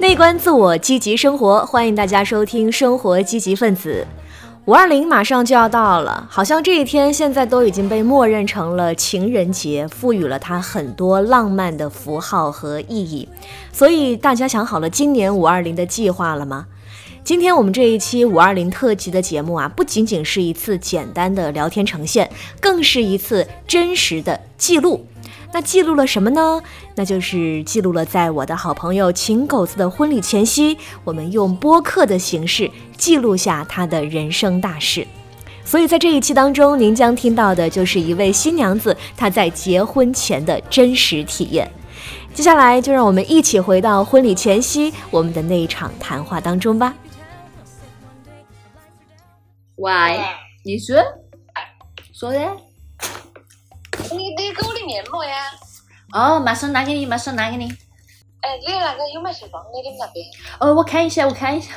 [0.00, 4.06] 内观自我，积极生活，欢迎大家收听《生活积极分子》。
[4.64, 13.28] 五二零马上就要到了，好像这一天现在都已经被默认成了情人节，赋予了它很多浪漫的符号和意义。
[13.72, 16.66] 所以大家想好了今年五二零的计划了吗？
[17.24, 25.04] 今天我们这一期五二零特辑的节目啊，不仅仅是一次简单的聊天呈现，更是一次真实的记录。
[25.50, 26.62] 那记录了什么呢？
[26.94, 35.06] 那就是记录了在我的好朋友秦狗子的婚礼前夕，我们用播客的形式记录下他的人生大事。
[35.64, 41.70] 所以在这一期当中，您将听到的就是一位新娘子她在结婚前的真实体验。
[42.34, 46.94] 接下来就让我们一起回到婚礼前夕我们的那一场谈话当中吧。
[49.76, 49.92] 喂，
[50.62, 50.96] 你说，
[52.12, 52.67] 说的。
[54.60, 55.36] 你你给我的面膜呀？
[56.12, 57.64] 哦，马上拿给你，马上拿给你。
[58.40, 59.70] 哎，你那个有买配方的？
[59.82, 60.26] 你们那边？
[60.60, 61.72] 哦，我看一下，我看一下。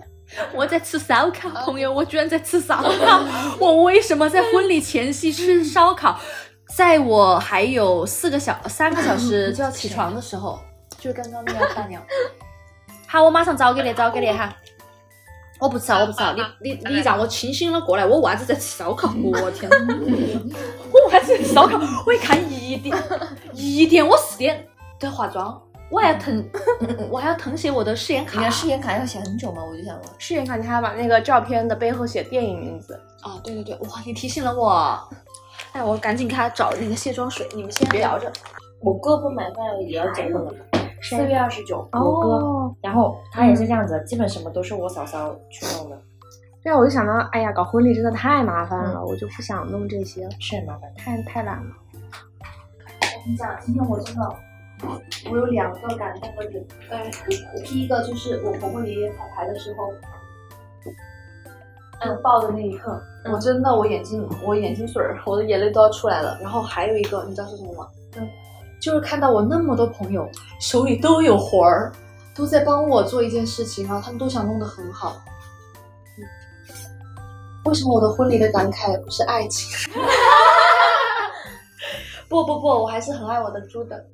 [0.54, 3.22] 我在吃烧烤，朋友，我居然在吃烧烤。
[3.58, 6.18] 我为什么在婚礼前夕吃烧烤？
[6.74, 10.58] 在我还有四个小三个小时 就要起床的时候，
[10.98, 12.02] 就刚刚那个伴娘。
[13.06, 14.56] 好，我马上找给你，找给你哈。
[15.62, 16.18] 我不吃，我不吃，
[16.60, 19.14] 你你你让我清醒了过来，我为啥子在吃烧烤？
[19.22, 19.70] 我天，
[20.90, 21.80] 我为啥子在吃烧烤？
[22.04, 22.92] 我一看一点
[23.54, 24.66] 一点，我四点
[24.98, 26.44] 在化妆，我还要腾，
[27.08, 28.40] 我还要腾写我的誓言卡。
[28.40, 29.62] 你的誓言卡要写很久吗？
[29.64, 33.38] 我就想问，誓言卡你还要把那个照片的背后写电影名字啊？
[33.44, 34.98] 对对对，哇，你提醒了我，
[35.70, 37.46] 哎，我赶紧给他找那个卸妆水。
[37.54, 38.32] 你们先聊着，
[38.80, 40.52] 我哥不买饭也要结婚了。
[41.02, 46.00] 四月二十九，我哥，然后他也是这样子，基本什么都是我嫂嫂去弄的。
[46.62, 51.72] 对啊，我就想到，哎呀，搞婚礼真的太麻烦了，我就不想弄这些，是很麻烦，太太懒了。
[52.00, 54.34] 我跟你讲，今天我真的，
[55.28, 56.64] 我有两个感动的点。
[56.88, 56.98] 呃，
[57.64, 59.92] 第一个就是我婆婆爷爷彩排的时候，
[62.00, 63.02] 嗯，抱的那一刻，
[63.32, 66.38] 我真的我眼睛我眼睛水儿，我的眼泪都要出来了。
[66.40, 67.88] 然后还有一个，你知道是什么吗？
[68.16, 68.28] 嗯。
[68.82, 70.28] 就是看到我那么多朋友
[70.60, 71.92] 手里都有活儿，
[72.34, 75.22] 都在帮我做一件事情，然后他们都想弄得很好。
[77.64, 79.70] 为什么我的婚礼的感慨不是爱情？
[82.28, 84.04] 不不不，我还是很爱我的猪的。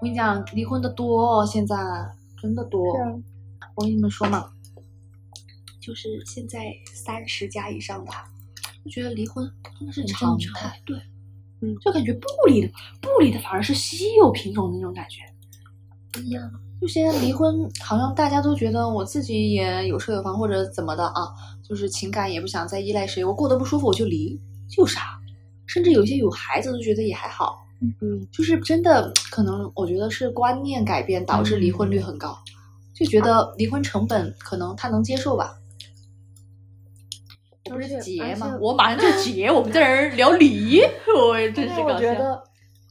[0.00, 1.74] 我跟你讲，离婚的多，哦现在
[2.40, 2.84] 真的多。
[3.74, 4.50] 我跟你们说嘛，
[5.80, 6.58] 就是现在
[6.92, 8.04] 三十加以上
[8.84, 8.90] 的。
[8.90, 10.96] 觉得离婚真的是常态，对，
[11.60, 12.68] 嗯，就感觉不离的
[13.00, 15.20] 不离的反而是稀有品种的那种感觉，
[16.12, 16.50] 不一样。
[16.80, 21.28] 就现在离婚，好像大家都觉得我自己也有车有房或者怎么的啊，
[21.62, 25.18] 就是情感也不想再依赖谁，我过得不舒服我就离，就啥。
[25.66, 27.66] 甚至有些有孩子都觉得也还好，
[28.00, 32.38] 嗯，就是真的可能我觉得是观念改变导致离婚率很高，
[32.94, 35.58] 就觉得离婚成本可能他能接受吧。
[37.68, 38.56] 不是结吗？
[38.60, 40.80] 我马上就结，我们在这儿聊离，
[41.16, 42.42] 我真是我觉得，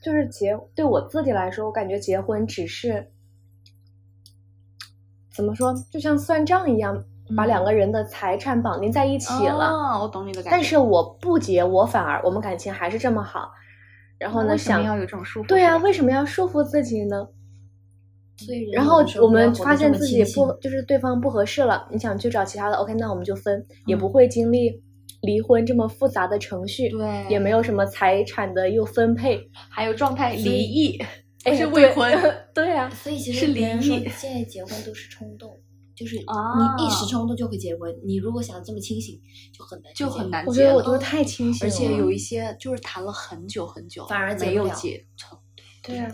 [0.01, 3.09] 就是结对我自己来说，我感觉结婚只是
[5.33, 7.03] 怎么说，就像算账一样，
[7.35, 9.99] 把两个人的财产绑定在一起了。
[10.01, 10.49] 我懂你的感觉。
[10.51, 13.51] 但是我不结，我反而我们感情还是这么好。
[14.17, 15.47] 然后呢，想要有这种束缚？
[15.47, 17.27] 对呀，为什么要束缚自己呢？
[18.73, 24.81] 然后我们发现自己不就是对方不合适了，你想去找其他的，OK，那我们就分，也不会经历
[25.21, 30.99] 离婚这么复杂的程序，对，也没有什么财产的又分配，还有状态离异，
[31.45, 32.13] 哎是未婚，
[32.53, 34.07] 对啊，所以其实离异。
[34.15, 35.59] 现在结婚都是冲动，
[35.95, 39.19] 就是你一时冲动就会结婚，你如果想这么清醒，
[39.51, 40.45] 就很难，就很难。
[40.45, 45.39] 我觉得我都是太清醒了，而且有一些就是谈了很久很久，反而没有结成，
[45.81, 46.07] 对啊，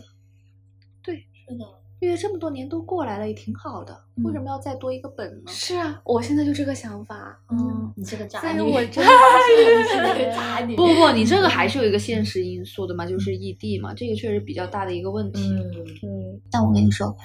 [1.04, 1.84] 对，是的。
[2.04, 5.52] 因为这么多年都过来了，也挺好的，为什么要再多一个本呢？
[5.52, 7.40] 是啊，我现在就这个想法。
[7.50, 10.76] 嗯，你这个渣女，我 真的渣 女。
[10.76, 15.50] 不不，你这个 还是有一个现实因素的嘛，就是异地嘛，这个确实比较大的一个问题。
[15.50, 15.62] 嗯
[16.04, 16.42] 嗯。
[16.52, 17.16] 但我跟你说，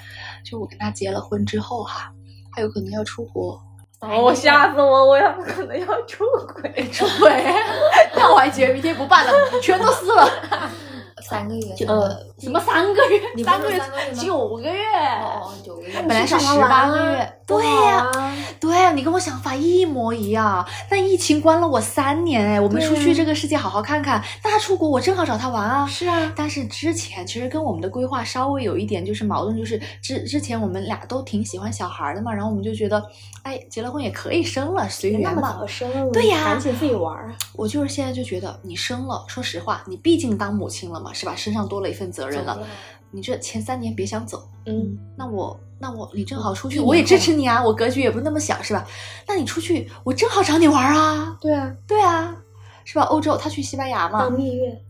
[0.44, 2.12] 就我跟他结了婚之后哈，
[2.52, 3.60] 他有可能要出国。
[4.00, 5.08] 哦，吓死我！
[5.08, 6.24] 我要可能要出
[6.54, 7.44] 轨，出轨，
[8.14, 10.70] 那我还结明天不办了，全都撕了。
[11.28, 13.20] 三个月，呃，什么三个月？
[13.44, 13.80] 三个月，
[14.14, 18.10] 九个月，哦，九个月，本来是十八个月，对呀，
[18.60, 20.66] 对呀，你跟我想法一模一样。
[20.88, 24.22] 但疫情关了我三年，哎，我没出去这个世界好好看看。
[24.42, 25.86] 那他出国，我正好找他玩啊。
[25.86, 33.02] 是啊，但是之前其实跟我们的规划稍微有一点就是矛盾，就是之之前我们俩都挺喜欢小孩的嘛，然后我们就觉得，
[33.42, 35.60] 哎，结了婚也可以生了，随缘吧。
[35.66, 36.10] 生？
[36.12, 37.34] 对呀，赶紧自己玩啊。
[37.54, 41.12] 我就是现在就觉得，你生了，说实话，你毕竟当母亲了嘛。
[41.18, 41.34] 是吧？
[41.34, 42.66] 身上多了一份责任了，
[43.10, 48.86] 你这前三年别想走，嗯，那我那我你正好出去，我也支持你啊，我格局也不是那么小，是吧？
[49.26, 52.36] 那你出去，我正好找你玩啊， 对啊，对啊，
[52.84, 53.02] 是吧？
[53.04, 54.80] 欧洲他去西班牙嘛当，蜜月，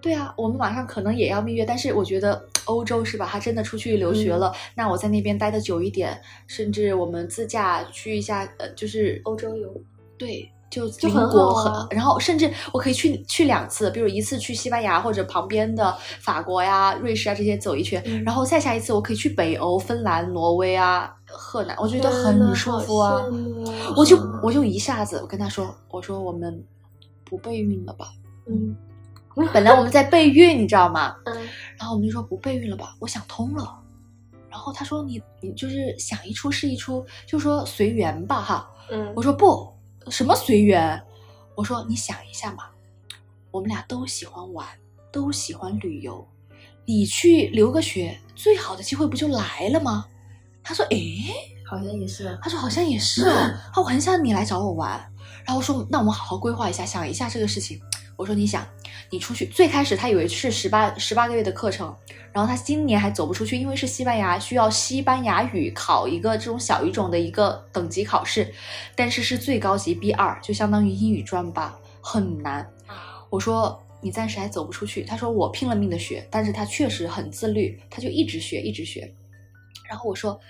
[0.00, 3.28] 对啊，我们马上可能也要蜜月，但是我觉得欧洲是吧？
[3.30, 9.74] 他真的出去留学嗯了，那我在那边待的久一点，甚至我们自驾去一下，呃，就是欧洲游，
[10.16, 23.22] 对，就就很邻国好啊然后甚至我可以去去两次，比如一次去西班牙或者旁边的法国呀、瑞士啊这些走一圈，嗯然后再下一次我可以去北欧、芬兰、挪威啊、荷兰，我觉得很舒服啊
[23.96, 26.62] 我就我就一下子我跟他说，我说我们
[27.24, 28.08] 不备孕了吧？
[28.48, 28.76] 嗯
[29.52, 31.14] 本来我们在备孕，你知道吗？
[31.24, 31.36] 嗯
[31.78, 33.78] 然后我们就说不备孕了吧，我想通了。
[34.48, 38.70] 然后他说你你就是想一出是一出，就说随缘吧哈。
[38.90, 39.70] 嗯，我说不，
[40.10, 41.02] 什么随缘？
[41.54, 42.64] 我说你想一下嘛，
[43.50, 44.66] 我们俩都喜欢玩，
[45.10, 46.26] 都喜欢旅游，
[46.84, 50.06] 你去留个学，最好的机会不就来了吗？
[50.62, 51.24] 他说诶，
[51.68, 52.38] 好像也是。
[52.42, 54.90] 他说好像也是哦，他很想你来找我玩，
[55.44, 57.80] 然后我说那我们好好规划一下，想一下这个事情。
[58.16, 58.66] 我说你想，
[59.10, 61.94] 你出去最开始他以为是十八十八个月的课程，
[62.32, 68.52] 然后他今年还走不出去，因为是西班牙，需要西班牙语考一个这种小语种的一个等级考试，
[68.94, 72.66] 但是是最高级 B 二，就相当于英语专八，很难。
[73.28, 79.12] 我说你暂时还走不出去，他说我拼了命的学，但是他确实很自律，他就一直学一直学。
[79.88, 80.40] 然后我说，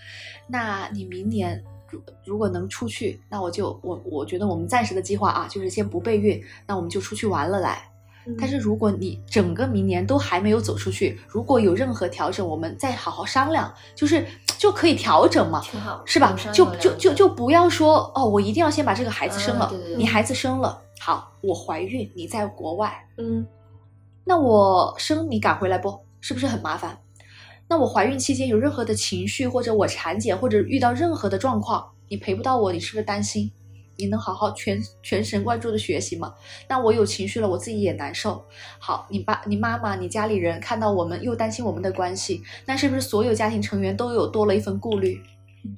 [0.46, 7.90] 那你明年如如果能出去，那我就我我觉得我们暂时的计划啊，就是先不备孕，那我们就出去玩了来。
[8.36, 14.26] 但是如果你整个明年都还没有走出去，如果有任何调整，我们再好好商量，就是
[14.58, 16.36] 就可以调整嘛，挺好，是吧？
[16.52, 19.66] 就就就就不要说哦，我一定要先把这个孩子生了。
[19.66, 23.46] 啊对对对你孩子生了，好，我怀孕，你在国外，嗯
[24.24, 25.96] 那我生你赶回来不？
[26.20, 26.98] 是不是很麻烦？
[27.68, 33.50] 那我怀孕期间有任何的情绪，或者我产检，或者遇到任何的状况，你陪不到我，你是不是担心？
[33.98, 36.34] 你能好好全全神贯注的学习吗？
[36.68, 38.44] 那我有情绪了，我自己也难受。
[38.78, 45.20] 好，你爸、你妈妈、你家里人看到我们又担心我们的关系，那是不是所有家庭成员都有多了一份顾虑？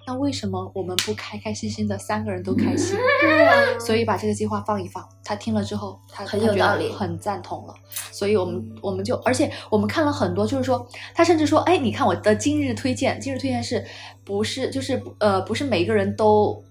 [0.07, 2.97] 那为什么我们不开开心心的三个人都开心？
[3.21, 5.07] 对啊，所以把这个计划放一放。
[5.25, 7.75] 他听了之后，他很有道理很赞同了。
[8.11, 13.85] 所以我们我们就，而且我们看了很多，就是说，他甚至说，哎，你看我的今日推荐，今日推荐是
[14.25, 16.63] 不是就是呃不是每个人都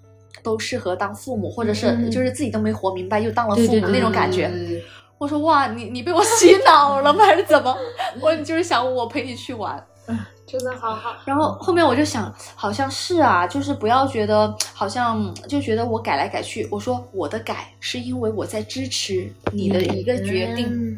[0.43, 4.51] 都适合当父母，或者是嗯就是自己都没活明白又当了父母那种感觉。
[5.17, 7.25] 我说哇，你你被我洗脑了吗？
[7.25, 7.75] 还是怎么？
[8.21, 9.83] 我就是想我陪你去玩。
[10.47, 16.65] 真的好好，然后后面我就想，好像是啊，就是不要觉得好像就觉得我改来改去。
[16.71, 20.97] 我说我的改是因为我在支持你的一个决定，嗯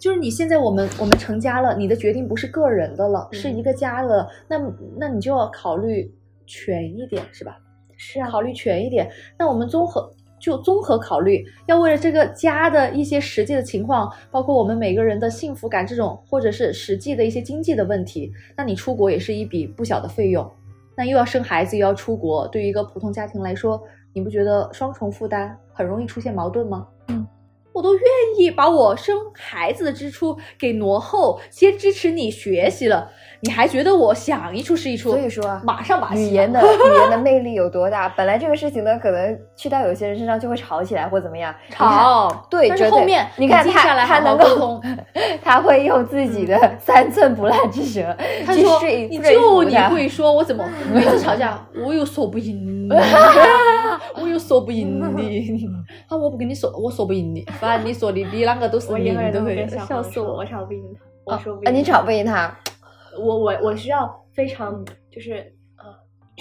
[0.00, 4.56] 就是你现在我们我们成家了，你的决定不是个人的了，嗯是一个家了，那
[4.98, 6.10] 那你就要考虑
[6.46, 7.58] 全一点，是吧？
[7.98, 9.10] 是啊，考虑全一点。
[9.38, 10.10] 那我们综合
[10.46, 20.48] 就综合考虑，要为了这个家的一些实际的情况，包括我们每个人的幸福感这种，或者是实际的一些经济的问题，那你出国也是一笔不小的费用。
[20.96, 23.82] 那又要生孩子，又要出国，对于一个普通家庭来说，
[24.12, 26.86] 你不觉得双重负担很容易出现矛盾吗？
[27.08, 27.26] 嗯。
[27.72, 28.02] 我都愿
[28.38, 35.10] 意把我生孩子的支出给挪后，先支持你学习了，你还觉得我想一出是一出？
[35.10, 38.08] 所以说啊马上把戏语言的 语言的魅力有多大？
[38.10, 41.54] 本来这个事情呢，可能去到有些人身上就会吵起来或怎么样。
[41.70, 44.80] 吵，对，但是后面你看静下来他他能够，
[45.44, 48.88] 他会用自己的三寸不烂之舌去他说就
[49.64, 52.94] 你会说，我怎么 每次吵架我又说不赢你，
[54.20, 55.66] 我又说不赢你，
[56.08, 60.38] 啊我不跟你说，我说不赢你，反正你说的比啷个都是赢都会笑死我。
[60.38, 60.46] 我。
[60.46, 62.56] 吵不赢他，我说不赢你吵不赢他，
[63.18, 65.84] 我我我需要非常就是呃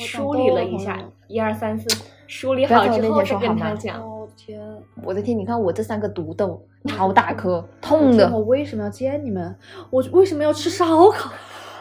[0.05, 1.87] 梳理了一下，一二三四，
[2.27, 4.01] 梳理好之后再跟他讲。
[4.01, 4.59] 哦天，
[5.03, 5.37] 我的天！
[5.37, 8.29] 你看我这三个毒痘，超大颗，痛的。
[8.29, 9.55] 我为什么要见你们？
[9.89, 11.31] 我为什么要吃烧烤？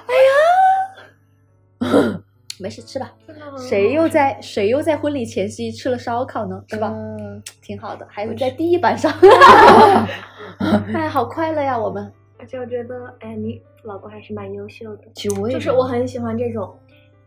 [0.07, 2.21] 哎呀，
[2.61, 3.13] 没事吃吧。
[3.59, 6.63] 谁又在谁又在婚礼前夕吃了烧烤呢？
[6.69, 6.93] 是吧？
[6.95, 9.11] 嗯挺好的，还有在地板上
[10.95, 11.77] 哎，好快乐呀！
[11.77, 16.75] 我们而且我觉得，哎，你老公还是蛮优秀的，就是我很喜欢这种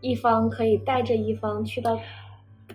[0.01, 1.97] 一方可以带着一方去到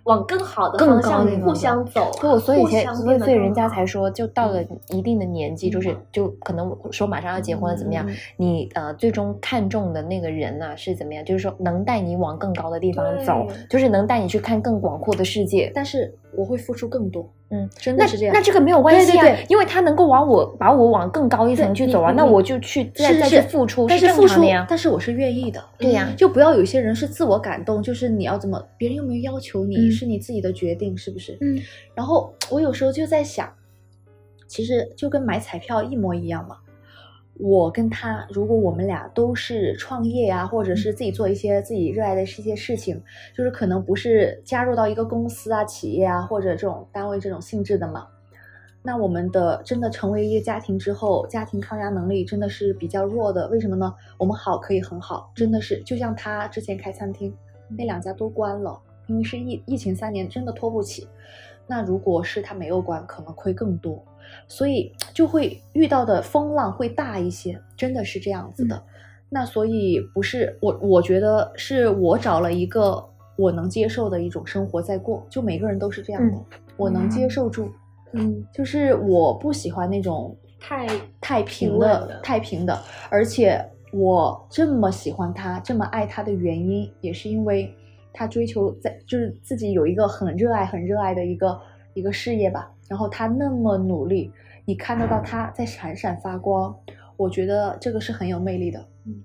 [0.05, 11.25] 往更好的方向互相走，不，所以才所以人家才说，就到了一定的年纪，就是就可能说马上要结婚了怎么样，你呃最终看中的那个人呢、是怎么样？
[11.25, 15.71] 就是说能带你往更高的地方走，就是能带你去看更广阔的世界。
[15.75, 17.31] 但是我会付出更多。
[17.53, 18.35] 嗯，真的是这样。
[18.35, 24.67] 那这个没有关系啊，对对对因为他能够往我把我往更高一层去走啊，那我就去再再去付出，但是是付出正常的呀，。
[24.69, 25.63] 但是我是愿意的。
[25.77, 31.37] 对呀就不要有些人是自我感动，就是你要怎么，别人又没有要求你，嗯是你自己的决定，是不是？
[31.43, 31.61] 嗯。
[31.95, 33.53] 然后我有时候就在想，
[34.49, 36.57] 其实就跟买彩票一模一样嘛。
[37.39, 43.03] 我跟他，如果我们俩都是创业啊，或者是自己做一些自己热爱的一些事情，
[43.35, 48.07] 就是可能不是加入到一个公司啊、企业啊或者这种单位这种性质的嘛。
[48.85, 53.49] 那我们的真的成为一个家庭之后，家庭抗压能力真的是比较弱的。
[53.49, 53.95] 为什么呢？
[54.19, 57.33] 我们好可以很好，真的是就像他之前开餐厅，
[57.69, 61.09] 那两家都关了，因为是疫疫情三年，真的拖不起。
[61.67, 64.05] 那如果是他没有关，可能亏更多，
[64.49, 68.83] 所以就会遇到的风浪会大一些，真的是这样子的。
[69.29, 73.03] 那所以不是我，我觉得是我找了一个
[73.37, 76.39] 我能接受的一种生活在过，就每个人都是这样的，
[76.77, 77.71] 我能接受住。
[78.13, 80.87] 嗯，就是我不喜欢那种太
[81.19, 83.59] 太平的太平的，而且
[83.91, 87.75] 我这么喜欢他，这么爱他的原因，也是因为
[88.13, 91.59] 他追求在就是自己有一个很热爱、很热爱的一个
[91.95, 92.73] 一个事业吧。
[92.89, 94.31] 然后他那么努力，
[94.65, 96.77] 你看得到他在闪闪发光，
[97.17, 98.87] 我觉得这个是很有魅力的。
[99.07, 99.23] 嗯，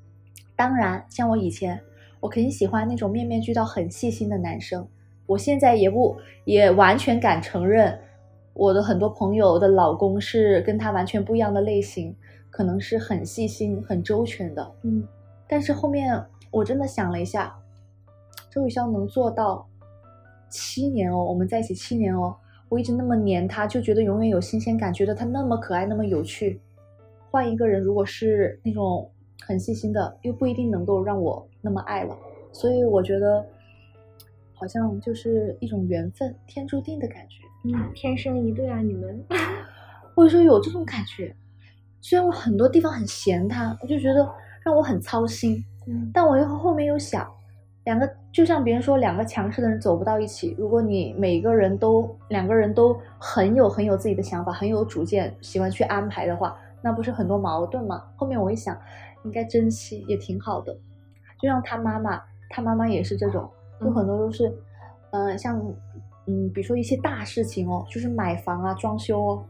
[0.55, 1.79] 当然，像我以前，
[2.19, 4.87] 我肯定喜欢那种面面俱到、很细心的男生。
[5.25, 7.99] 我现在也不也完全敢承认，
[8.53, 12.15] 我的很多朋友的老公是跟他完全不一样的类型，
[12.49, 14.71] 可能是很细心、很周全的。
[14.83, 15.05] 嗯，
[15.45, 17.53] 但是后面我真的想了一下，
[18.49, 19.67] 周雨潇能做到
[20.49, 22.33] 七年哦，我们在一起七年哦，
[22.69, 26.59] 我一直那么黏他，就觉得永远有新鲜感，觉得他那么可爱，那么有趣。
[27.31, 29.09] 换一个人，如果是那种
[29.41, 32.17] 很细心的，又不一定能够让我那么爱了。
[32.51, 33.45] 所以我觉得，
[34.53, 37.43] 好像就是一种缘分，天注定的感觉。
[37.65, 39.23] 嗯，天生一对啊，你们。
[40.15, 41.35] 或者说有这种感觉。
[42.01, 44.27] 虽然我很多地方很嫌他，我就觉得
[44.63, 47.29] 让我很操心，嗯但我又后面又想，
[47.87, 50.53] 两个就像别人说，两个强势的人走不到一起。
[50.57, 58.03] 如果你每个人都两个人都很有很有自己的想法，很有主见，喜欢去安排的话，那不是很多矛盾吗？
[58.17, 58.77] 后面我一想，
[59.23, 60.77] 应该珍惜也挺好的。
[61.39, 64.53] 就像他妈妈，他妈妈也是这种，有很多都是，
[65.11, 65.57] 嗯、像
[66.25, 69.45] 嗯，比如说一些大事情哦，就是买房啊、装修哦，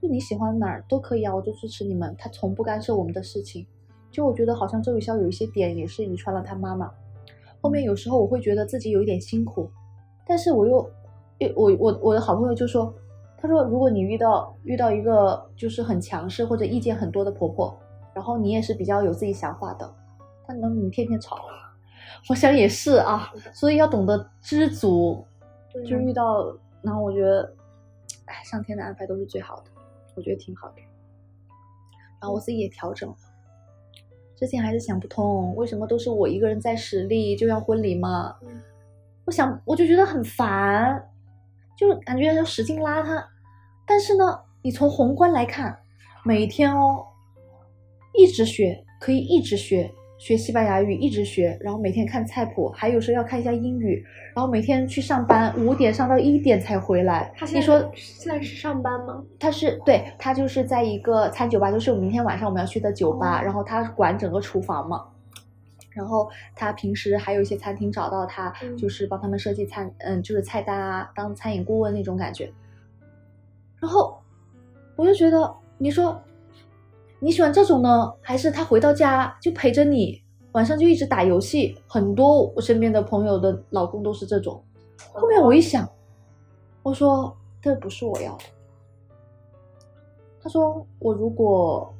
[0.00, 2.16] 就你喜欢哪儿都可以啊，我就支持你们。
[2.18, 3.66] 他从不干涉我们的事情。
[4.10, 6.90] 就我觉得好像周雨潇有一些点也是遗传了他妈妈。
[7.60, 9.70] 后面有时候我会觉得自己有一点辛苦，
[10.26, 10.90] 但是我又，
[11.40, 12.92] 诶我我我的好朋友就说，
[13.36, 17.78] 他说如果你遇到遇到一个就是很强势或者意见很多的婆婆，
[18.14, 19.94] 然后你也是比较有自己想法的，
[20.46, 21.38] 但能你天天吵，
[22.28, 25.24] 我想也是啊，所以要懂得知足，
[25.72, 26.52] 就遇到，
[26.82, 27.54] 然后我觉得，
[28.26, 29.70] 哎，上天的安排都是最好的，
[30.14, 30.76] 我觉得挺好的。
[32.20, 33.16] 然后我自己也调整了，
[34.40, 38.34] 之前还是想不通，为什么都是我一个人在实力就要婚礼嘛？
[38.40, 38.62] 嗯
[39.26, 41.08] 我想我就觉得很烦，
[41.76, 43.24] 就感觉要使劲拉他。
[43.86, 45.78] 但是呢，你从宏观来看，
[46.24, 47.04] 每天哦，
[48.14, 57.32] 一直学，可以一直学，学西班牙语一直学，然后每天看菜谱，还有时候要看一下英语，然后每天去上班，五点上到一点才回来。
[57.38, 59.24] 他现在你说现在是上班吗？
[59.38, 65.06] 他是对他就是在一个餐酒吧，就是我明天晚上我们要去的酒吧，哦然后他管整个厨房嘛。
[65.92, 72.52] 然后他平时还有一些餐厅找到他，嗯就是帮他们设计餐，嗯，就是菜单啊，当餐饮顾问那种感觉。
[73.80, 74.20] 然后
[74.96, 76.22] 我就觉得，你说
[77.22, 80.22] 你喜欢这种呢，还是他回到家就陪着你，
[80.52, 81.76] 晚上就一直打游戏？
[81.86, 84.58] 很多我身边的朋友的老公都是这种。
[85.12, 85.86] 后面我一想，
[86.82, 88.44] 我说这不是我要的。
[90.42, 91.94] 他说我如果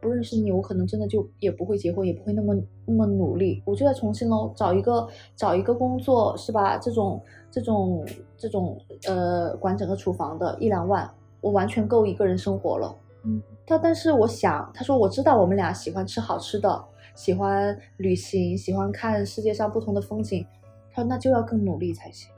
[0.00, 2.54] 不认识你，我可能真的就也不会结婚，也不会那么
[2.86, 3.60] 那么努力。
[3.64, 6.78] 我就在重新喽，找一个找一个工作，是吧？
[6.78, 12.94] 这种这种这种呃，管整个厨房的一两万，我完全够一个人生活了。
[13.24, 16.84] 嗯，他但是我想，他说我知道我们俩喜欢吃好吃的，
[17.14, 20.46] 喜欢旅行，喜欢看世界上不同的风景。
[20.92, 22.30] 他说那就要更努力才行。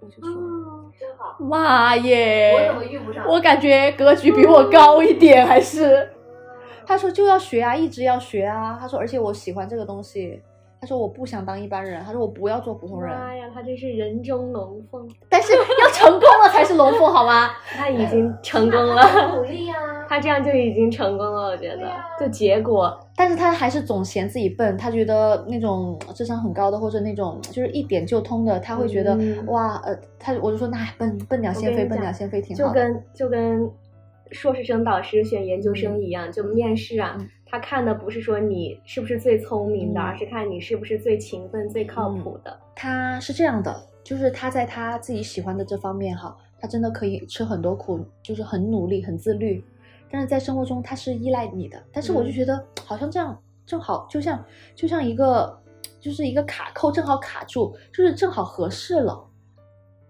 [0.00, 0.30] 我就说。
[0.30, 1.36] 哦，真好。
[1.38, 2.52] 妈耶！
[2.54, 3.26] 我怎么遇不上？
[3.28, 6.10] 我感觉格局比我高一点，还是？
[6.84, 8.76] 他说就要学啊，一直要学啊。
[8.80, 10.42] 他说，而且我喜欢这个东西。
[10.82, 15.08] 他说我不想当一般人，他说我不要做普通人，妈呀，他真是人中龙凤。
[15.28, 17.50] 但是要成功了才是是龙凤好吗？
[17.76, 19.00] 他已经成功了，
[19.36, 19.76] 努力啊。
[20.10, 21.88] 他这样就已经成功了，我觉得。
[22.18, 32.80] 就结果，但是他还是总嫌自己笨，他觉得那种智商很高的或者那种就是一点就通的，他会觉得、嗯哇，呃，他我就说那笨笨鸟先飞，笨鸟先飞挺就好的。
[32.80, 33.70] 跟就跟
[34.32, 42.58] 硕士生导师选研究生一样，就面试啊，嗯他看的不是说你是不是最聪明的，嗯而是看你是不是最勤奋、最靠谱的。
[42.74, 49.62] 他是这样的，就是他在他自己喜欢的这方面哈，他真的可以吃很多苦，就是很努力、很自律。
[50.10, 54.42] 但是在生活中他是依赖你的，但是我就嗯觉得好像这样正好，就像
[54.74, 55.54] 就像一个
[56.00, 59.22] 就是一个卡扣，正好卡住，就是正好合适了。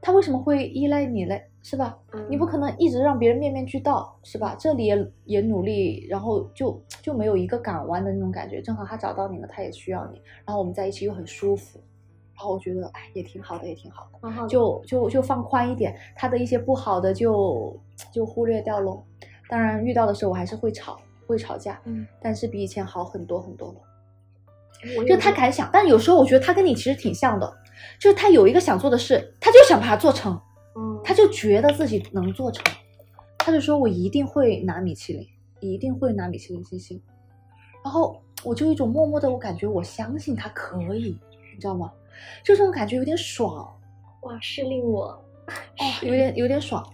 [0.00, 1.44] 他为什么会依赖你嘞？
[1.62, 1.96] 是吧？
[2.28, 4.56] 你不可能一直让别人面面俱到，是吧？
[4.58, 8.60] 这里也也努力，然后就就没有一个港湾的那种感觉。
[8.60, 11.80] 正好他找到你了，他也需要你，然后我们在一起又很舒服，
[12.34, 14.30] 然后我觉得哎也挺好的，也挺好的。
[14.30, 17.80] 好的就就就放宽一点，他的一些不好的就
[18.12, 19.02] 就忽略掉喽。
[19.48, 23.74] 当然遇到的时候我还是会吵，会吵架，嗯，但是比以前好很多很多了。
[25.06, 27.56] 就他敢想，但有时候我觉得他跟你其实挺像的，
[28.00, 30.40] 就是他有一个想做的事，他就想把它做成，嗯
[31.04, 32.64] 他就觉得自己能做成，
[33.38, 35.26] 他就说我一定会拿米其林，
[35.60, 37.00] 一定会拿米其林星星。
[37.84, 41.18] 然后我就有一种默默的，我感觉我相信他可以，
[41.54, 41.90] 你知道吗？
[42.44, 43.66] 就这种感觉有点爽，
[44.22, 46.84] 哇是令我哦，有点有点爽。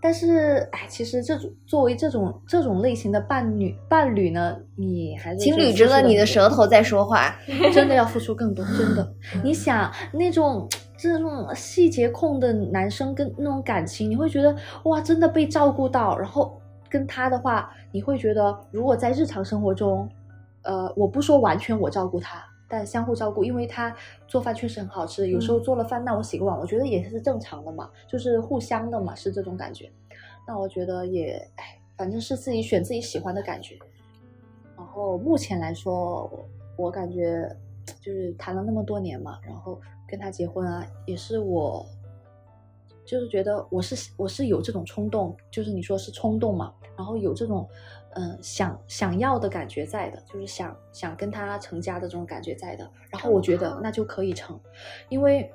[0.00, 7.36] 但是，哎，其实这种作为这种这种类型的伴侣伴侣呢，你还是请就捋直了你的舌头再说话。
[7.72, 9.12] 真的要付出更多，真的。
[9.42, 16.18] 你想那种这种细节控的男生跟那种感情，你会觉得哇，真的被照顾到。
[16.18, 20.10] 然后跟他的话，你会觉得如果在日常生活中，
[20.62, 23.94] 呃，我不说完全我照顾他，但相互照顾，因为他
[24.26, 29.88] 做饭确实很好吃，有时候做了饭，那我洗个碗，我觉得也是正常的嘛，就是互相的嘛，是这种感觉。
[30.46, 33.78] 那我觉得也，哎，反正是自己选自己喜欢的感觉。
[34.76, 37.48] 然后目前来说，我我感觉
[38.00, 41.84] 就是谈了那么多年嘛，然后跟他结婚啊，也是我，
[43.04, 47.68] 就是觉得我是我是有这种冲动，就是你说是冲动嘛，然后有这种
[48.14, 54.58] 嗯、呃想想要的感觉在的，就是想想跟他成家的这种感觉在的，然后我觉得那就可以成，
[55.08, 55.52] 因为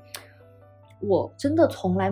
[1.00, 2.12] 我真的从来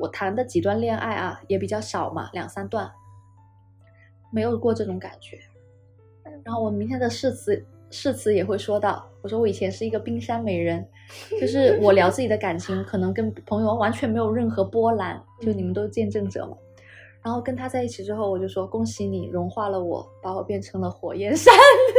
[0.00, 2.90] 我谈的几段恋爱啊也比较少嘛，两三段，
[4.30, 5.38] 没有过这种感觉。
[6.44, 10.84] 然后我明天的誓词誓词也会说到，我说我以前是一个冰山美人，
[11.40, 16.56] 就是我聊自己的感情，可能跟朋友完全没有任何波澜，就你们都是见证者嘛。
[17.22, 21.54] 然后跟他在一起之后，我就说恭喜你融化了我，把我变成了火焰山。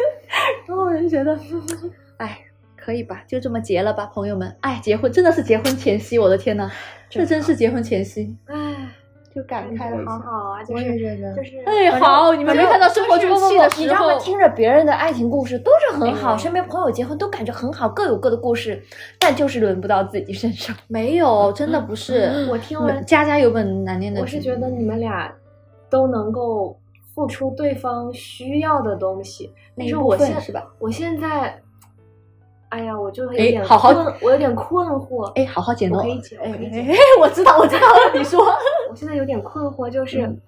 [0.68, 1.40] 然后我就觉得，
[2.18, 2.40] 哎，
[2.76, 4.54] 可以吧，就这么结了吧，朋友们。
[4.62, 6.70] 哎，结婚真的是结婚前夕，我的天呐，
[7.08, 8.56] 这真是结婚前夕，唉，
[9.36, 10.06] 就感慨的。
[10.06, 18.82] 好好啊，就是觉得就是哎，好，你们没看到生活中气的时候你知道吗？，听着别人的爱情故事都是很好，哎身边朋友结婚都感觉很好，各有各的故事，
[19.20, 20.76] 但就是轮不到自己身上。
[20.88, 22.48] 没有，真的不是。
[22.50, 24.22] 我听完家家有本难念的经。
[24.22, 25.34] 我是觉得你们俩
[25.90, 26.78] 都能够
[27.16, 30.68] 付出对方需要的东西，但是我现分是吧？
[30.80, 31.60] 我现在，
[32.70, 35.26] 哎呀，我就有哎点好好困我有点困惑。
[35.34, 35.98] 哎，好好剪哦。
[35.98, 36.08] 我可
[36.44, 38.44] 哎，我知道，我知道了，你说。
[38.94, 40.40] 我现在有点困惑，就是、嗯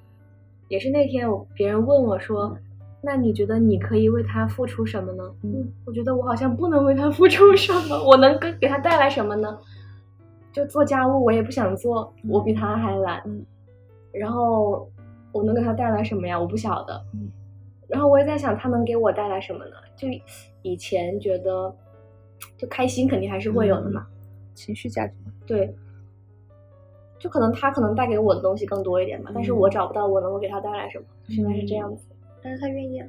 [0.67, 2.55] 也是那天我别人问我说，
[3.01, 5.23] 那你觉得你可以为他付出什么呢？
[5.41, 9.57] 嗯，我觉得我好像不能为他付出什么，我能给给他带来什么呢？
[10.53, 13.19] 就做家务我也不想做，我比他还懒。
[13.25, 13.43] 嗯
[14.11, 14.87] 然后
[15.31, 16.39] 我能给他带来什么呀？
[16.39, 17.03] 我不晓得。
[17.15, 17.31] 嗯
[17.87, 19.75] 然后我也在想，他能给我带来什么呢？
[19.95, 20.07] 就
[20.61, 21.75] 以前觉得，
[22.55, 24.05] 就开心肯定还是会有的嘛。
[24.53, 25.13] 情绪价值。
[25.47, 25.75] 对，
[27.25, 32.05] 就可能他可能带给我的东西更多一点吧，但是嗯我找不到我能够给他带来什么，现在是这样子。
[32.39, 33.07] 但是他愿意啊。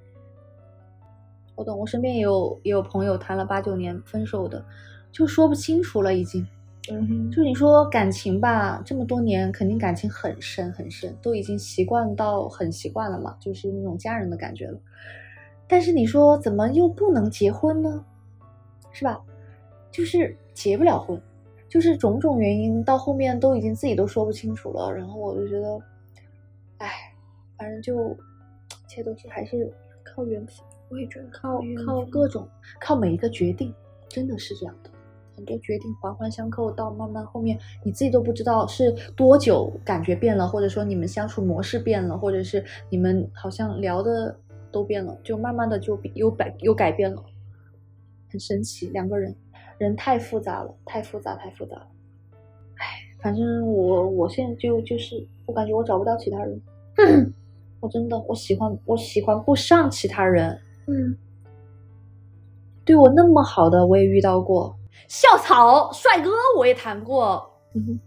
[1.55, 4.65] 我懂，我身边也有也有朋友谈了八九年分手的，
[5.13, 6.47] 就说不清楚了已经。
[6.91, 14.79] 嗯哼，就你说感情吧，这么多年肯定感情很深很深，都已经习惯到很习惯了嘛，就是那种家人的感觉了。
[15.69, 18.03] 但是你说怎么又不能结婚呢？
[18.93, 19.21] 是吧？
[19.91, 21.21] 就是结不了婚，
[21.77, 24.91] 就是种种原因，到后面都已经自己都说不清楚了。
[24.91, 25.79] 然后我就觉得，
[26.79, 26.89] 哎，
[27.59, 29.71] 反正就一切都是还是
[30.03, 30.57] 靠缘分。
[30.89, 32.49] 我也觉得靠靠各种
[32.81, 33.75] 靠每一个决定，
[34.09, 34.89] 真的是这样的。
[35.37, 44.35] 很多决定环环相扣，到慢慢后面你自己都不知道是多久感觉变了，或者说你们相处模式变了，或者是你们好像聊的
[44.73, 47.23] 都变了，就慢慢的就有改有改变了，
[48.31, 48.89] 很神奇。
[48.89, 49.37] 两个人
[49.79, 51.87] 人太复杂了，太复杂太复杂了。
[52.79, 52.85] 唉，
[53.21, 56.61] 反正我我现在就就是我感觉我找不到其他人，
[57.81, 61.17] 我真的我喜欢我喜欢不上其他人，嗯，
[62.85, 64.77] 对我那么好的我也遇到过，
[65.09, 67.99] 校草帅哥我也谈过，嗯，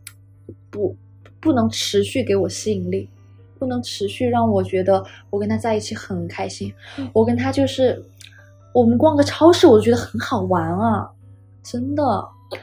[0.69, 0.95] 不
[1.39, 3.09] 不能持续给我吸引力，
[3.57, 6.73] 不能持续让我觉得我跟他在一起很开心，
[7.13, 8.03] 我跟他就是
[8.73, 11.09] 我们逛个超市我就觉得很好玩啊，
[11.63, 12.03] 真的。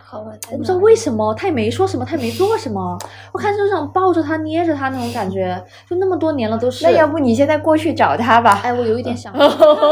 [0.05, 2.99] 好吧，我不知道为什么，他也没说什么，他也没做什么，
[3.33, 5.57] 我看就想抱着他捏着他那种感觉，
[5.89, 6.85] 就那么多年了都是。
[6.85, 8.61] 那要不你现在过去找他吧？
[8.65, 9.33] 哎，我有一点想，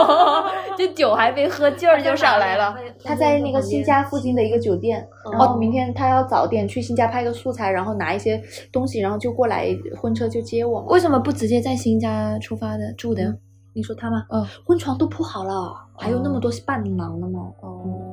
[0.76, 2.74] 这酒还没喝，劲儿就上来了。
[3.04, 9.68] 他在那个新家附近的一个酒店，然后明天他要早点去新家拍个素材，然后拿一些东西，然后就过来
[10.02, 10.80] 婚车就接我。
[10.88, 13.32] 为什么不直接在新家出发的住的？
[13.72, 14.24] 你说他吗？
[14.30, 17.52] 嗯，婚床都铺好了，还有那么多伴郎呢吗？
[17.60, 18.03] 哦。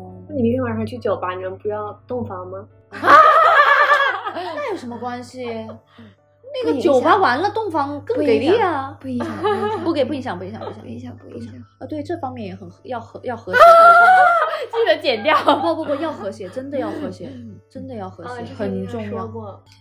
[0.41, 2.65] 明天晚上去酒吧，你们不要洞房吗？
[4.33, 5.45] 那有什么关系？
[6.53, 8.97] 那个酒吧完了，洞房更给力啊！
[8.99, 9.27] 不影响，
[9.85, 11.53] 不给不影响，不影响，不影响，不影响。
[11.79, 13.59] 啊，对，这方面也很要和要和谐。
[14.69, 15.33] 记得剪掉。
[15.61, 17.31] 不不不，要和谐，真的要和谐，
[17.69, 19.29] 真的要和谐，很重要。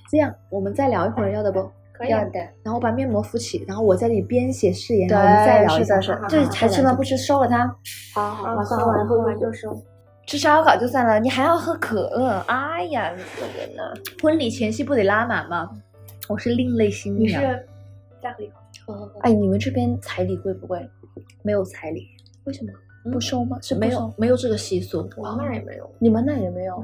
[0.09, 1.59] 这样，我们再聊一会儿，要的不？
[2.09, 2.39] 要的。
[2.63, 5.99] 然后把面膜敷起，然后我在这里编写誓言，然后我们再聊一下。
[6.29, 6.95] 对，还吃吗？
[6.95, 7.67] 不吃，收了它。
[8.15, 9.71] 好好，马上完喝完就收。
[10.31, 13.83] 吃烧烤就算了，你还要喝可乐，哎呀，这个人呐！
[14.23, 15.69] 婚礼前夕不得拉满吗？
[16.29, 17.43] 我是另类新娘。
[17.43, 17.67] 你是
[18.23, 19.11] 再喝一口。
[19.23, 20.89] 哎，你们这边彩礼贵不贵？
[21.43, 22.07] 没有彩礼，
[22.45, 22.71] 为什么
[23.11, 23.59] 不收吗？
[23.61, 25.11] 是没有没有这个习俗。
[25.17, 26.81] 我们那也没有，你们那也没有。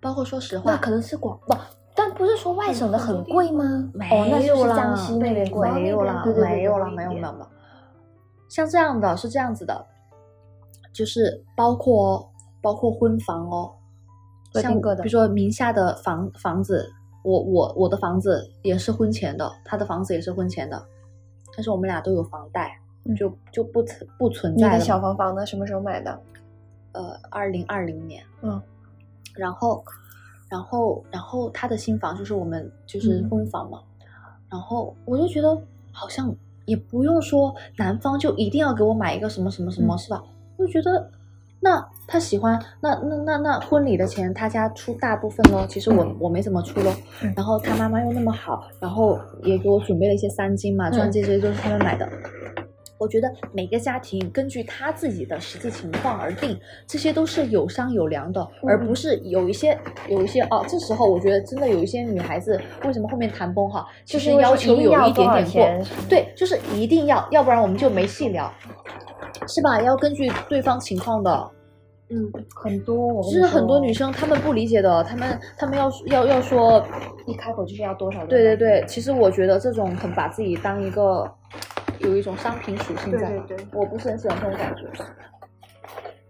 [0.00, 1.56] 包括说实话，那可能是广不，
[1.94, 3.88] 但不是说外省的很贵吗？
[3.94, 4.08] 没
[4.48, 7.46] 有啦，江西那边贵，没有啦，没有啦，没有没有没有。
[8.48, 9.86] 像这样的是这样子的，
[10.92, 12.28] 就是包括。
[12.64, 13.70] 包括婚房哦，
[14.54, 16.90] 像比如说名下的房房子，
[17.22, 20.82] 我我我的房子也是婚前的，他的房子也是婚前的，
[21.54, 22.80] 但是我们俩都有房贷，
[23.14, 24.66] 就就不存不存在。
[24.66, 25.44] 你的小房房呢？
[25.44, 26.18] 什么时候买的？
[26.92, 28.24] 呃，二零二零年。
[28.40, 28.58] 嗯，
[29.34, 29.84] 然后
[30.48, 33.82] 然后然后他的新房就是我们就是婚房嘛，
[34.48, 35.54] 然后我就觉得
[35.92, 40.24] 好像也不用说男方就一定要给我买一个什么什么什么，是吧？
[40.56, 41.10] 我就觉得。
[41.64, 46.94] 那他喜欢那那那那婚礼的钱他家出大部分咯，其实我我没怎么出咯。
[47.34, 52.06] 然后他妈妈又那么好，然后也给我准备了一些三金嘛，钻戒这些都是他们买的。
[52.98, 56.54] 我觉得每个家庭根据他自己的实际情况而定，
[56.86, 59.78] 这些都是有商有量的，而不是有一些
[60.10, 60.62] 有一些哦。
[60.68, 68.52] 这时候我觉得真的有一些女孩子为什么后面谈崩哈，就是要求有一点点过，对，就是一定要，要不然我们就没戏聊。
[69.46, 69.82] 是吧？
[69.82, 71.50] 要根据对方情况的，
[72.14, 76.86] 嗯，很多，就是很多女生她们不理解的，她们她们要要要说
[77.26, 78.24] 一开口就是要多少？
[78.26, 81.28] 对对对，其实我觉得这种很把自己当一个
[81.98, 84.82] 有一种商品属性在，对对，我不是很喜欢这种感觉。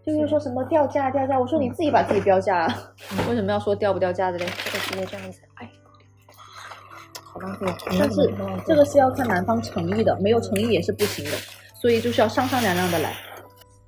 [0.06, 2.66] 就是说什么掉价掉价，我说你自己把自己标价，
[3.28, 4.46] 为什么要说掉不掉价的嘞？
[4.64, 5.70] 这个直接这样子，哎，
[7.22, 7.66] 好浪费。
[7.98, 8.32] 但是
[8.66, 11.30] 这个是要看男方诚意的，没有诚意也是不行的。
[11.80, 13.14] 所以就是要商商量量的来，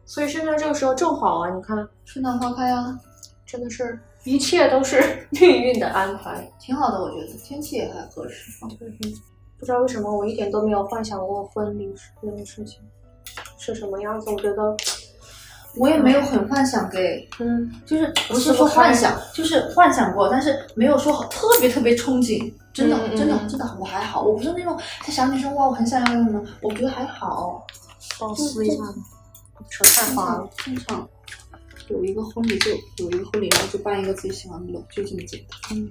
[0.06, 1.50] 所以现在这个时候正好啊！
[1.50, 2.96] 你看春暖花开啊，
[3.44, 8.52] 真的是一切都是 命运的安排，挺好的，我觉得天气也还合适。
[9.58, 11.92] 不知道为什么我一点都没有幻想过婚礼
[12.22, 12.80] 这件事情
[13.58, 14.76] 是什么样子，我觉得
[15.76, 22.52] 我也没有很幻想给，嗯，就是不是说幻想，就是幻想过，但是没有说特别特别憧憬。
[22.72, 27.66] 真的，真的，真的，我还好，我不是那种在想女生哇，我很想要什么，我觉得还好。
[28.20, 28.84] 帮我撕一下，
[29.70, 30.48] 扯太花了。
[30.58, 31.08] 通常
[31.88, 32.70] 有一个婚礼就
[33.04, 35.78] 有一个婚礼，然后就办一个自己喜欢的了，就这么简单。
[35.78, 35.90] 嗯，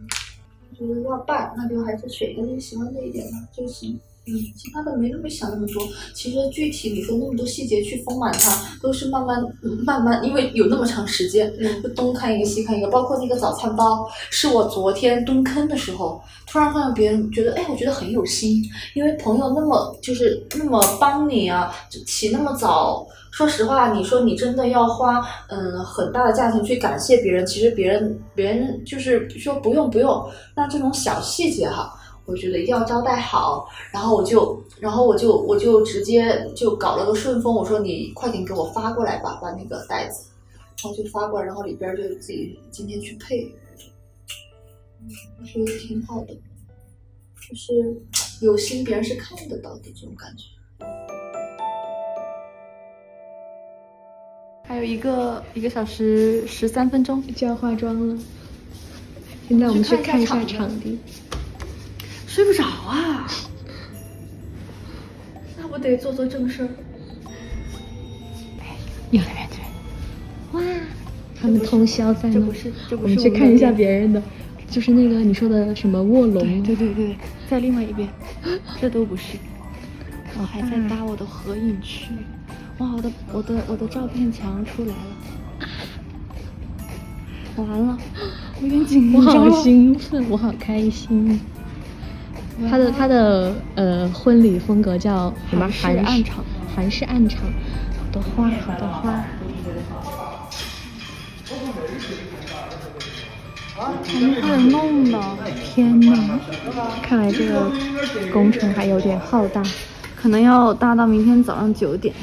[0.72, 4.00] 我觉得要办，那就还是选一个自己喜欢的一点吧就行。
[4.28, 5.88] 嗯，其他的没那么想那么多。
[6.16, 9.40] 其实具体你说那么多细节去丰满它，都是慢慢
[9.86, 12.88] 慢慢，因为有那么长时间，就东看一个西看一个。
[12.90, 18.64] 包括那个早餐包，是我昨天蹲坑的时候，突然发现别人觉得，哎，我觉得很有心，
[18.96, 21.72] 因为朋友那么就是那么帮你啊，
[22.08, 23.08] 起那么早。
[23.36, 25.20] 说实话，你说你真的要花
[25.50, 30.26] 嗯很大的价钱去感谢别人，其实别人别人就是说不用不用。
[30.56, 32.00] 那这种小细节哈。
[32.28, 40.26] 我觉得一定要招待好，然后我就，然后我就，我就直接就搞了个顺丰，我说你快点给我发过来吧，把那个袋子，
[40.82, 43.54] 然后就发过来，然后里边就自己今天去配，
[45.40, 46.34] 我觉得挺好的，
[47.48, 47.96] 就是
[48.42, 50.46] 有心，别人是看得到的这种感觉。
[54.76, 58.18] 还有一个一个小时十三分钟就要化妆了。
[59.48, 61.00] 现在我们去看一下场地。
[62.28, 63.26] 睡不着啊。
[65.58, 66.68] 那我得做做正事儿。
[69.12, 70.62] 有那边对，哇，
[71.40, 72.34] 他们通宵在那。
[72.34, 74.22] 这不是这不是我们去看一下别人的，
[74.70, 77.16] 就是那个你说的什么卧龙，对对对，
[77.50, 78.10] 在另外一边，
[78.82, 79.38] 这都不是。
[80.38, 82.08] 我还在搭我的合影区，
[82.80, 84.96] 哇，我的我的我的照片墙出来了，
[87.56, 87.98] 完了，
[88.60, 89.50] 我有点紧张我。
[89.50, 91.40] 好兴奋，我好开心。
[92.70, 95.66] 他的他的呃婚礼风格叫什么？
[95.82, 96.44] 韩式暗场，
[96.76, 99.24] 韩式暗场，好多花，好多花。
[103.78, 105.18] 他们开始弄的，
[105.64, 106.40] 天呐，
[107.02, 107.72] 看来这个
[108.34, 109.64] 工程还有点浩大。
[110.22, 112.14] 可能要搭到明天早上九点。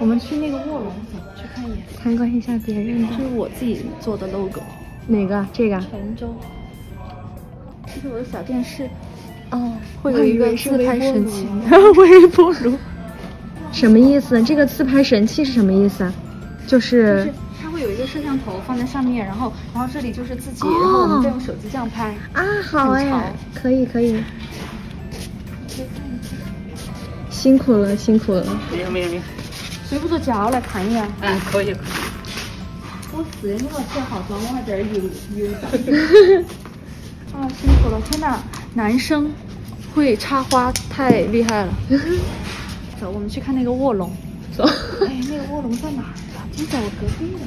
[0.00, 1.78] 我们去那个卧龙走，去看一眼。
[2.02, 4.62] 参观一下别人的这是我自己做的 logo，
[5.06, 5.46] 哪个？
[5.52, 5.78] 这个？
[5.78, 6.34] 泉州。
[7.86, 8.88] 这是我的小电视，
[9.50, 11.46] 哦，会有一个自拍神器。
[11.98, 12.76] 微波炉。
[13.72, 14.42] 什么意思？
[14.42, 16.12] 这个自拍神器是什么意思啊？
[16.66, 17.32] 就就是是
[17.62, 22.14] 它会有一个摄像头放在上面，然后然后这里就是自己，然后我们再用手机这样拍。
[22.32, 24.22] 啊，好哎，可以可以。
[27.28, 28.44] 辛苦了，辛苦了。
[29.90, 31.04] 谁不着脚来看一眼？
[31.20, 31.74] 嗯，可以。
[33.12, 35.02] 我是你给我卸好妆，我还在这儿悠
[35.36, 36.44] 悠的。
[37.36, 38.00] 啊，辛苦了！
[38.08, 38.38] 天哪，
[38.72, 39.32] 男生
[39.92, 41.72] 会插花太厉害了。
[43.00, 44.12] 走，我们去看那个卧龙。
[44.56, 44.62] 走。
[44.64, 46.46] 哎，那个卧龙在哪儿啊？
[46.56, 47.40] 就在我隔壁的。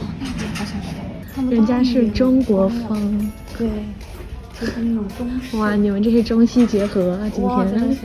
[0.00, 1.54] 哦，那边好像是。
[1.54, 3.30] 人家是中国风。
[3.56, 3.68] 对，
[4.60, 5.56] 就是那种中式。
[5.58, 7.30] 哇，你们这是中西结合啊！
[7.32, 7.96] 今天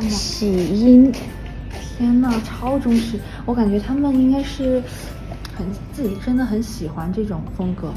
[0.00, 0.46] 看吧，喜
[0.80, 1.12] 音，
[1.98, 3.18] 天呐，超中式！
[3.44, 4.82] 我感觉他们应该是
[5.56, 7.92] 很自己真的很喜欢这种风格，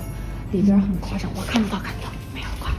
[0.51, 1.29] 里边很夸张。
[1.35, 2.71] 我看不到，看不到，没有挂。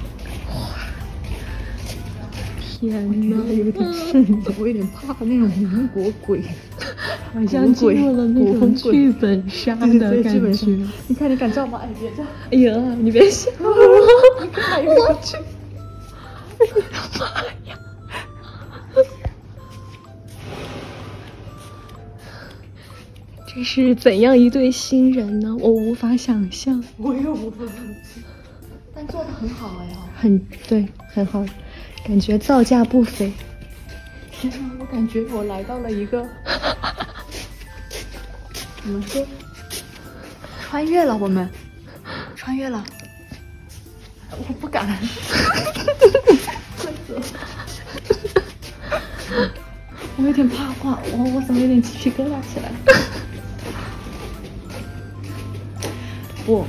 [2.81, 6.43] 天呐，有点瘆得，我有点怕那种民国鬼，
[7.33, 10.69] 好像进入了那种剧本杀的感觉。
[11.07, 11.81] 你看，你敢照吗？
[11.85, 12.25] 哎，别照。
[12.51, 13.69] 哎呀，你别吓我！
[13.71, 15.37] 我去！
[16.59, 16.73] 哎呀
[17.21, 17.27] 妈
[17.71, 17.79] 呀！
[23.55, 25.55] 这是怎样一对新人呢？
[25.61, 26.83] 我无法想象。
[26.97, 28.23] 我也无法想象，
[28.95, 30.09] 但做的很好哎哦。
[30.17, 31.45] 很对，很好，
[32.07, 33.31] 感觉造价不菲。
[34.31, 36.27] 天呐，我感觉我来到了一个，
[38.83, 39.27] 怎么说？
[40.63, 41.47] 穿越了，我们
[42.35, 42.83] 穿越了。
[44.31, 44.87] 我不敢。
[46.79, 47.15] 快走
[50.17, 52.73] 我有点怕怕，我我怎么有点鸡皮疙瘩起来
[56.45, 56.65] 不，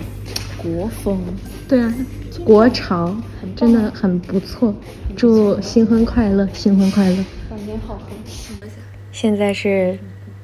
[0.58, 1.20] 国风，
[1.68, 1.94] 对啊，
[2.46, 3.16] 国潮
[3.56, 4.74] 真的很不错。
[5.16, 7.18] 祝新婚快乐，新婚快乐！
[7.50, 8.54] 感觉好和气。
[9.12, 9.98] 现在是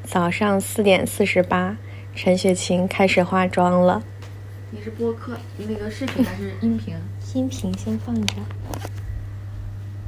[0.03, 1.77] 早上四点四十八，
[2.15, 4.01] 陈雪琴开始化妆了。
[4.71, 6.95] 你是播客那个视频还是音频？
[7.33, 8.35] 音频先放着，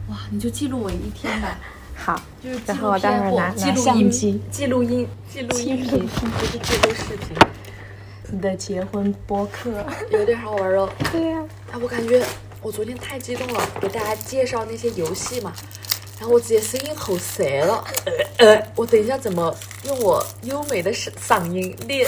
[0.10, 1.60] 哇，你就记录我一天吧。
[1.96, 7.38] 好，就是然后我待会儿拿拿录音相机，记录音，记录音频，不是记录视频。
[8.32, 9.86] 你的结婚播客。
[10.10, 10.89] 有点好玩哦。
[11.12, 11.39] 对呀、
[11.72, 12.24] 啊，我感觉
[12.62, 15.54] 我昨天太激动了，给大家介绍那些游戏嘛，
[16.20, 17.84] 然后我直接声音吼塞了。
[18.38, 19.54] 呃，我等一下怎么
[19.86, 22.08] 用我优美的嗓嗓音念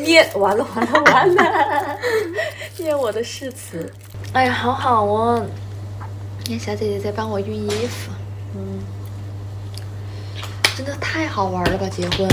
[0.00, 0.26] 念？
[0.38, 1.98] 完了完了完了，
[2.78, 3.92] 念 我的誓词。
[4.32, 5.44] 哎呀，好好哦。
[6.44, 8.10] 看小姐姐在帮我熨衣服，
[8.56, 8.80] 嗯，
[10.76, 11.88] 真的太好玩了吧！
[11.88, 12.28] 结婚，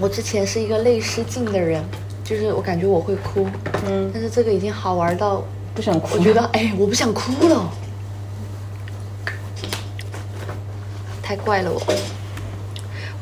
[0.00, 1.84] 我之前是一个泪失禁的人，
[2.24, 3.46] 就是我感觉我会哭，
[3.86, 6.16] 嗯，但是这个已经好玩到不想哭。
[6.16, 7.70] 我觉得，哎，我不想哭了，
[11.22, 11.80] 太怪了我。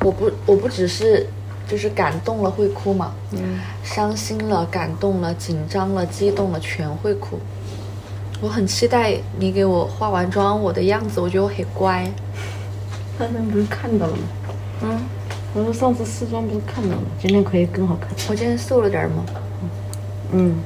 [0.04, 1.26] 我不，我不只是
[1.66, 7.40] 就是感动了会哭嘛，嗯，伤心了、感动了、紧张了、激动了，全会哭。
[8.40, 12.08] 我很期待你给我化完妆我的样子，我觉得我很乖。
[13.18, 14.22] 刚才不是看到了吗？
[14.82, 15.00] 嗯，
[15.54, 18.10] 我说上次试妆不是看到了，今天可以更好看。
[18.28, 19.24] 我今天瘦了点儿吗？
[20.30, 20.56] 嗯，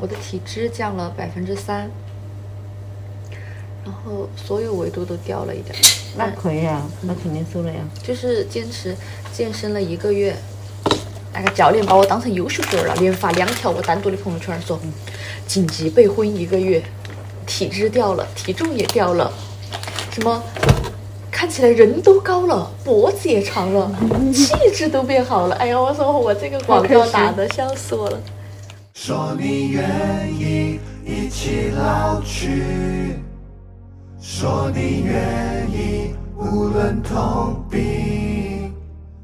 [0.00, 1.90] 我的体脂降了百分之三，
[3.84, 5.80] 然后所有维度都掉了一点儿。
[6.16, 7.80] 那可以啊，那肯定瘦了呀。
[8.02, 8.96] 就是坚持
[9.32, 10.36] 健身了一个月，
[11.34, 14.78] 那个教练把我当成优秀粉儿了，连发两条我单独的朋友圈说，
[15.48, 16.80] 紧急备婚一个月，
[17.44, 19.32] 体脂掉了，体重也掉了，
[20.12, 20.42] 什么
[21.42, 23.90] 看起来人都高了，脖子也长了，
[24.32, 25.56] 气质都变好了。
[25.56, 28.20] 哎呀，我说我这个广告打的笑死我了。
[28.94, 33.16] 说你愿意一起老去，
[34.20, 38.72] 说你愿意无论痛病，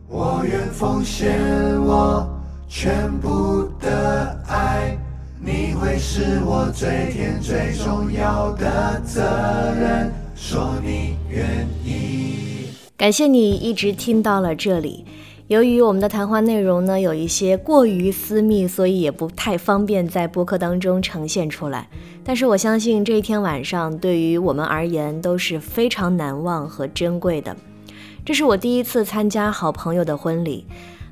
[0.08, 1.38] 我愿奉献
[1.80, 2.28] 我
[2.68, 4.98] 全部的爱，
[5.40, 9.22] 你会是我最甜最重要的责
[9.78, 10.12] 任。
[10.40, 12.68] 说你愿意。
[12.96, 15.04] 感谢你一直听到了这里。
[15.48, 21.88] 由于我们的谈话内容呢有一些过于私密，所以也不太方便在播客当中呈现出来。
[22.22, 27.56] 但是我相信这一天晚上对于我们而言都是非常难忘和珍贵的。
[28.24, 30.64] 这是我第一次参加好朋友的婚礼。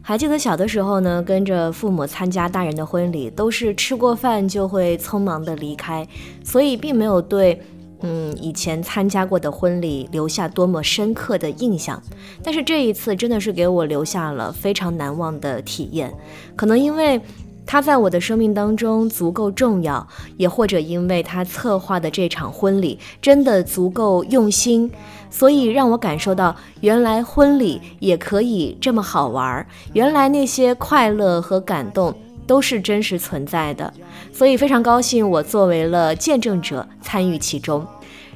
[0.02, 6.06] 还记得小的时候呢，跟着父母参加大人的婚礼，都是吃过饭就会匆忙的离开，
[6.44, 7.60] 所以并没有对。
[8.00, 12.02] 嗯，以前参加过的婚礼留下多么深刻的印象，
[12.42, 16.12] 但是这一次真的是给我留下了非常难忘的体验。
[16.54, 17.20] 可能因为
[17.64, 20.06] 他在我的生命当中足够重要，
[20.36, 24.90] 也或者因为他策划的这场婚礼真的足够用心，
[25.30, 32.14] 所以让我感受到原来婚礼也可以这么好玩儿，原来那些快乐和感动。
[32.46, 33.92] 都是真实存在的，
[34.32, 37.86] 所以非常高兴我作为了见证者参与其中。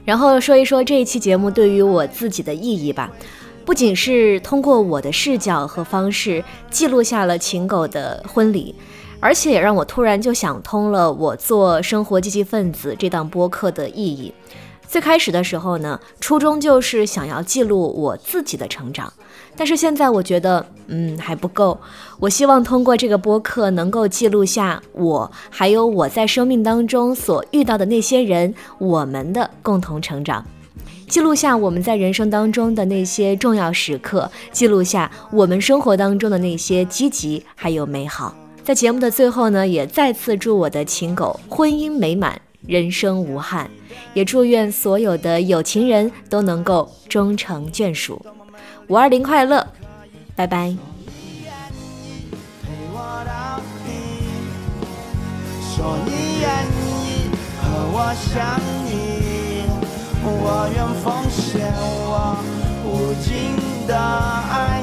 [0.05, 3.11] 然后说一说这一期节目对于我自己的意义吧，
[3.65, 8.75] 不仅是通过我的视角和方式记录下了秦狗的婚礼，
[9.21, 14.33] 而且也让我突然就想通了我做生活积极分子这档播客的意义。
[14.89, 19.13] 最开始的时候呢，初衷就是想要记录我自己的成长。
[19.57, 21.79] 但是现在我觉得，嗯，还不够。
[22.19, 30.45] 我希望通过这个播客，能够记录下我，还有我在生命当中所遇到的那些人，我们的共同成长，
[31.09, 38.35] 记录下我们在人生当中的那些重要时刻，记录下我们生活当中的那些积极还有美好。
[38.63, 43.71] 在节目的最后呢，也再次祝我的情狗婚姻美满，人生无憾，
[44.15, 48.21] 也祝愿所有的有情人都能够终成眷属。
[48.91, 49.65] 五二零快乐，
[50.35, 50.75] 拜拜。
[55.63, 57.31] 说你愿意
[57.63, 58.59] 和我相
[58.91, 59.63] 依，
[60.25, 61.71] 我愿奉献
[62.03, 62.37] 我
[62.85, 63.55] 无尽
[63.87, 64.83] 的爱，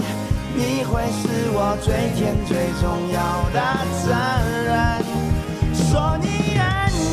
[0.55, 3.19] 你会是我最甜最重要
[3.51, 3.59] 的
[4.05, 4.07] 责
[4.63, 5.03] 任。
[5.75, 6.63] 说你愿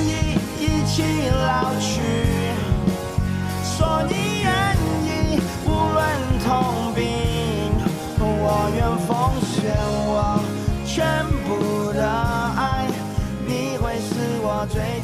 [0.06, 1.90] 意一起老去，
[3.64, 4.14] 说你
[6.44, 7.02] 痛并，
[8.18, 8.84] 我愿。
[9.06, 9.10] 奉
[9.42, 9.74] 献
[10.06, 10.40] 我
[10.86, 12.00] 全部的
[12.56, 12.88] 爱，
[13.46, 15.03] 你会是我最。